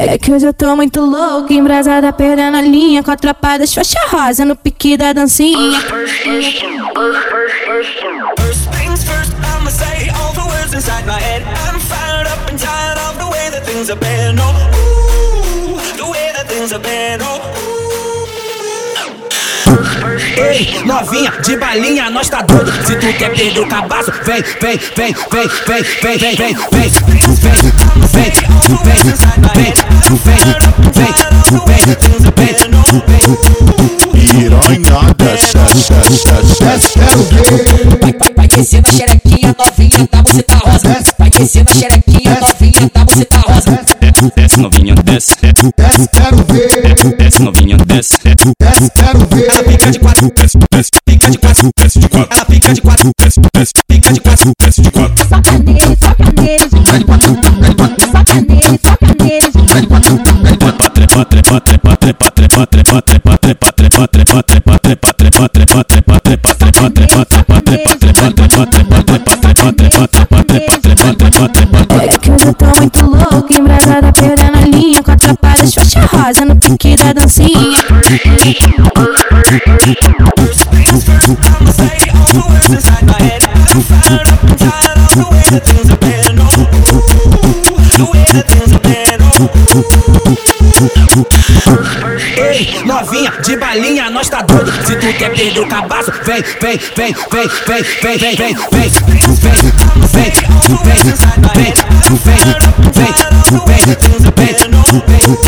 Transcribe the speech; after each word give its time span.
É 0.00 0.16
que 0.16 0.32
hoje 0.32 0.46
eu 0.46 0.54
tô 0.54 0.76
muito 0.76 1.00
louca, 1.00 1.52
embrasada, 1.52 2.12
perdendo 2.12 2.56
a 2.56 2.60
linha. 2.60 3.02
Com 3.02 3.10
a 3.10 3.16
tropa 3.16 3.58
das 3.58 3.74
faixa 3.74 3.98
rosa 4.08 4.44
no 4.44 4.54
pique 4.54 4.96
da 4.96 5.12
dancinha. 5.12 5.80
First 5.80 6.22
things 8.70 9.02
first, 9.02 9.32
I'ma 9.42 9.70
say 9.70 10.08
all 10.10 10.32
the 10.34 10.46
words 10.46 10.72
inside 10.72 11.04
my 11.04 11.18
head. 11.20 11.42
I'm 11.66 11.80
fired 11.80 12.28
up 12.28 12.48
and 12.48 12.56
tired 12.58 12.98
of 12.98 13.18
the 13.18 13.26
way 13.26 13.50
that 13.50 13.64
things 13.66 13.88
have 13.88 13.98
been. 13.98 14.38
Oh, 14.38 14.54
ooh, 14.78 15.96
the 15.96 16.06
way 16.08 16.32
that 16.36 16.46
things 16.48 16.70
have 16.70 16.82
been. 16.82 17.20
Oh, 17.20 17.40
Ei, 20.38 20.80
novinha, 20.84 21.32
de 21.42 21.56
balinha, 21.56 22.08
nós 22.10 22.28
tá 22.28 22.42
doido. 22.42 22.70
Se 22.86 22.94
tu 22.94 23.12
quer 23.18 23.34
perder 23.34 23.60
o 23.60 23.68
cabaço, 23.68 24.12
vem, 24.22 24.42
vem, 24.60 24.78
vem, 24.96 25.12
vem, 25.30 25.48
vem, 25.66 25.82
vem, 26.02 26.16
vem, 26.16 26.18
vem, 26.18 26.36
vem, 26.36 26.54
vem, 26.54 26.54
vem, 26.70 26.90
vem, 27.34 27.77
vem, 28.68 29.00
vem, 29.54 29.72
vem, 30.24 30.42
vem, 31.64 31.88
Piranha 34.12 35.14
desce, 35.16 35.56
desce, 35.56 36.62
desce, 36.62 36.92
quero 36.92 37.22
ver. 37.24 37.44
Vai, 38.36 38.48
descer 38.48 38.82
na 38.82 38.92
xerequinha 38.92 39.56
novinha 39.58 40.08
da 40.10 40.22
buceta 40.22 40.58
novinha 42.40 42.90
da 42.94 43.04
buceta 43.04 43.38
rosa. 43.38 43.80
Desce 44.36 44.58
novinha, 44.58 44.94
desce, 44.96 45.36
Desce, 45.40 46.08
quero 46.12 46.36
ver. 46.44 47.16
desce 47.16 47.42
novinha, 47.42 47.76
desce, 47.78 48.18
Desce, 48.24 48.90
quero 48.94 49.18
ver. 49.30 49.48
Ela 49.48 49.64
fica 49.64 49.90
de 49.90 49.98
quatro, 49.98 50.32
desce, 50.36 50.58
desce, 50.70 50.90
fica 51.08 51.30
de 51.30 51.38
quatro, 51.38 51.70
desce 51.78 51.98
de 51.98 52.08
quatro, 52.08 52.36
ela 52.36 52.44
fica 52.44 52.74
de 52.74 52.80
quatro, 52.80 53.10
desce, 53.18 53.40
desce, 53.54 53.72
fica 53.90 54.12
de 54.12 54.20
quatro. 54.20 54.52
desce 54.60 54.82
de 54.82 54.90
quatro. 54.90 55.17
É 72.00 72.18
que 72.18 72.30
eu 72.30 72.54
tô 72.54 72.66
muito 72.76 73.04
louca, 73.06 73.54
embrasada, 73.56 74.12
perdendo 74.12 74.58
a 74.58 74.60
linha. 74.62 75.02
Com 75.02 75.10
a 75.12 75.16
tropa 75.16 75.54
faixa 75.56 75.80
rosa 76.06 76.44
no 76.44 76.56
pique 76.56 76.96
da 76.96 77.12
dancinha. 77.12 77.78
Ei, 92.36 92.82
novinha, 92.84 93.30
de 93.44 93.56
balinha, 93.56 94.10
nós 94.10 94.28
tá 94.28 94.42
doido. 94.42 94.72
Se 94.84 94.96
tu 94.96 95.06
quer 95.16 95.32
perder 95.32 95.60
o 95.60 95.68
cabaço, 95.68 96.10
vem, 96.24 96.42
vem, 96.60 96.80
vem, 96.96 97.14
vem, 97.30 97.48
vem, 97.66 97.84
vem, 98.02 98.18
vem, 98.18 98.36
vem, 98.36 98.54
vem, 98.58 98.90
vem, 99.38 99.62
vem, 100.08 100.32
vem, 100.34 100.42
vem, 100.78 101.14
vem, 101.54 101.74
vem, 104.08 104.52
vem, 105.06 105.38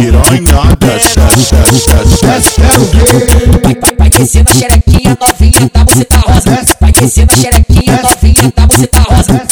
Piranha 0.00 0.76
desce, 0.78 1.14
desce, 1.16 2.24
desce, 2.24 2.54
quero 2.54 2.84
ver. 2.84 3.78
Vai, 3.98 4.10
descer 4.10 4.44
na 4.44 4.54
xerequinha 4.54 5.16
novinha 5.20 5.70
da 5.72 5.84
buceta 5.84 6.16
rosa. 6.18 6.58
Vai 6.80 6.92
descer 6.92 7.26
na 7.26 7.36
xerequinha 7.36 8.00
novinha 8.02 8.52
da 8.56 8.66
buceta 8.66 9.00
rosa. 9.00 9.42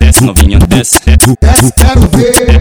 desce 0.00 0.24
novinha, 0.24 0.58
desce, 0.60 1.00
Desce, 1.40 1.72
quero 1.76 2.00
ver. 2.08 2.51